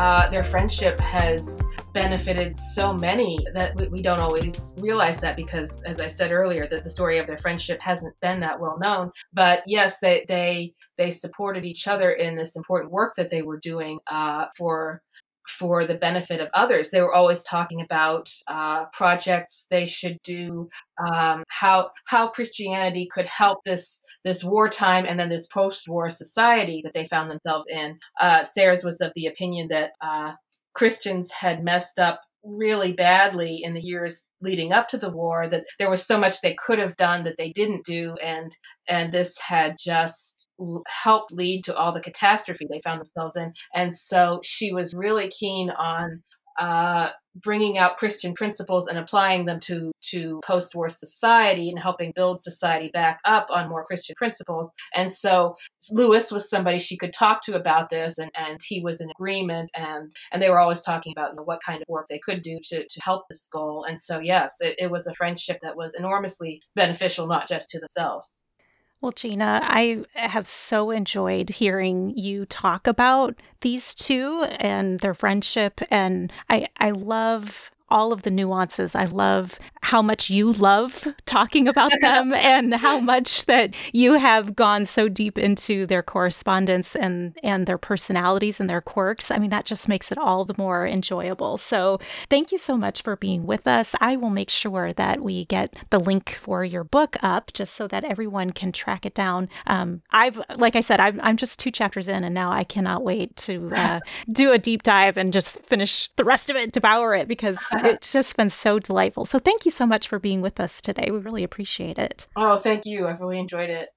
[0.00, 1.62] uh, their friendship has
[1.92, 6.66] benefited so many that we, we, don't always realize that because as i said earlier
[6.66, 10.72] that the story of their friendship hasn't been that well known but yes they they
[10.96, 15.02] they supported each other in this important work that they were doing uh, for
[15.50, 16.90] for the benefit of others.
[16.90, 20.68] They were always talking about uh, projects they should do,
[20.98, 26.92] um, how how Christianity could help this this wartime and then this post-war society that
[26.92, 27.98] they found themselves in.
[28.20, 30.32] Uh, Sayers was of the opinion that uh,
[30.74, 35.64] Christians had messed up really badly in the years leading up to the war that
[35.78, 38.56] there was so much they could have done that they didn't do and
[38.88, 40.48] and this had just
[40.88, 43.52] helped lead to all the catastrophe they found themselves in.
[43.74, 46.22] And so she was really keen on
[46.60, 52.42] uh, bringing out Christian principles and applying them to to post-war society and helping build
[52.42, 54.72] society back up on more Christian principles.
[54.94, 55.56] And so
[55.90, 59.70] Lewis was somebody she could talk to about this, and and he was in agreement,
[59.74, 62.42] and and they were always talking about you know, what kind of work they could
[62.42, 63.84] do to to help this goal.
[63.88, 67.78] And so yes, it, it was a friendship that was enormously beneficial, not just to
[67.78, 68.44] themselves.
[69.00, 75.80] Well, Gina, I have so enjoyed hearing you talk about these two and their friendship.
[75.90, 78.94] And I, I love all of the nuances.
[78.94, 84.54] I love how much you love talking about them and how much that you have
[84.54, 89.30] gone so deep into their correspondence and and their personalities and their quirks.
[89.30, 91.58] I mean that just makes it all the more enjoyable.
[91.58, 93.94] So, thank you so much for being with us.
[94.00, 97.86] I will make sure that we get the link for your book up just so
[97.88, 99.48] that everyone can track it down.
[99.66, 103.02] Um, I've like I said, i am just two chapters in and now I cannot
[103.02, 107.14] wait to uh, do a deep dive and just finish the rest of it, devour
[107.14, 109.24] it because it's just been so delightful.
[109.24, 111.10] So, thank you so much for being with us today.
[111.10, 112.28] We really appreciate it.
[112.36, 113.06] Oh, thank you.
[113.06, 113.90] I've really enjoyed it.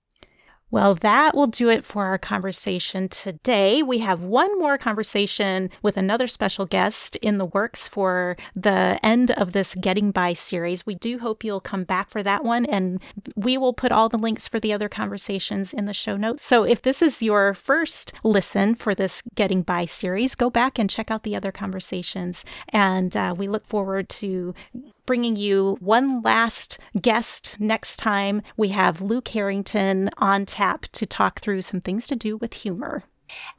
[0.73, 3.83] Well, that will do it for our conversation today.
[3.83, 9.29] We have one more conversation with another special guest in the works for the end
[9.29, 10.83] of this Getting By series.
[10.83, 12.99] We do hope you'll come back for that one, and
[13.35, 16.43] we will put all the links for the other conversations in the show notes.
[16.43, 20.89] So if this is your first listen for this Getting By series, go back and
[20.89, 22.45] check out the other conversations.
[22.69, 24.55] And uh, we look forward to
[25.05, 28.41] bringing you one last guest next time.
[28.57, 33.03] We have Luke Harrington on tap to talk through some things to do with humor.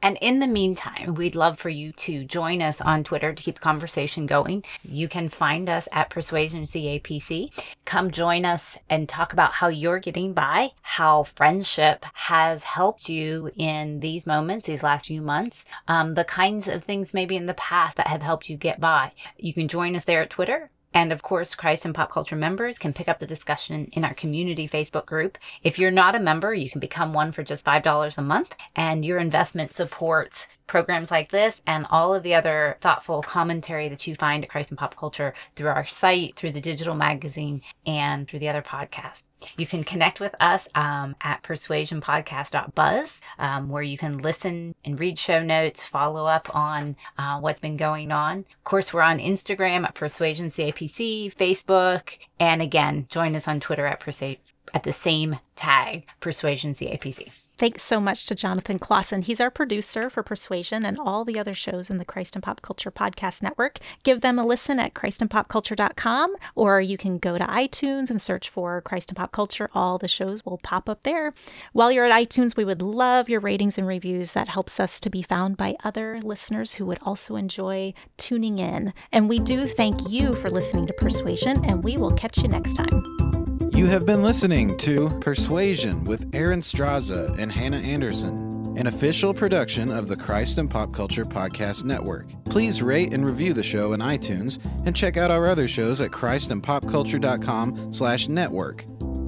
[0.01, 3.55] And in the meantime, we'd love for you to join us on Twitter to keep
[3.55, 4.63] the conversation going.
[4.83, 7.49] You can find us at Persuasion CAPC.
[7.85, 13.51] Come join us and talk about how you're getting by, how friendship has helped you
[13.55, 17.53] in these moments, these last few months, um, the kinds of things maybe in the
[17.53, 19.11] past that have helped you get by.
[19.37, 22.79] You can join us there at Twitter and of course, Christ and Pop Culture members
[22.79, 25.37] can pick up the discussion in our community Facebook group.
[25.61, 29.03] If you're not a member, you can become one for just $5 a month, and
[29.03, 34.15] your investment supports programs like this and all of the other thoughtful commentary that you
[34.15, 38.39] find at Christ and Pop Culture through our site, through the digital magazine, and through
[38.39, 39.24] the other podcasts.
[39.57, 45.19] You can connect with us um, at persuasionpodcast.buzz, um, where you can listen and read
[45.19, 48.39] show notes, follow up on uh, what's been going on.
[48.39, 53.99] Of course, we're on Instagram at PersuasionCAPC, Facebook, and again, join us on Twitter at,
[53.99, 54.39] Persu-
[54.73, 57.31] at the same tag, PersuasionCAPC.
[57.57, 59.21] Thanks so much to Jonathan Clausen.
[59.21, 62.61] He's our producer for Persuasion and all the other shows in the Christ and Pop
[62.61, 63.79] Culture Podcast Network.
[64.03, 68.81] Give them a listen at christandpopculture.com or you can go to iTunes and search for
[68.81, 69.69] Christ and Pop Culture.
[69.73, 71.31] All the shows will pop up there.
[71.71, 74.33] While you're at iTunes, we would love your ratings and reviews.
[74.33, 78.93] That helps us to be found by other listeners who would also enjoy tuning in.
[79.13, 82.73] And we do thank you for listening to Persuasion, and we will catch you next
[82.73, 83.34] time.
[83.75, 88.37] You have been listening to Persuasion with Erin Straza and Hannah Anderson,
[88.77, 92.27] an official production of the Christ and Pop Culture Podcast Network.
[92.45, 96.11] Please rate and review the show in iTunes and check out our other shows at
[96.11, 98.85] christandpopculture.com slash network.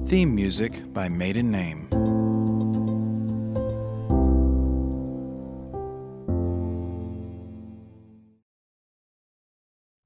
[0.08, 1.86] Theme music by Maiden Name.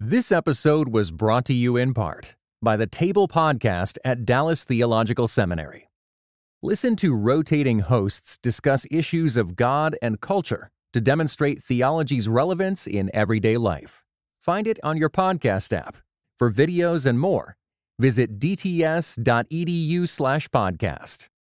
[0.00, 5.26] This episode was brought to you in part by the Table Podcast at Dallas Theological
[5.26, 5.88] Seminary.
[6.62, 13.10] Listen to rotating hosts discuss issues of God and culture to demonstrate theology's relevance in
[13.12, 14.04] everyday life.
[14.40, 15.96] Find it on your podcast app.
[16.38, 17.56] For videos and more,
[17.98, 21.31] visit dts.edu/podcast.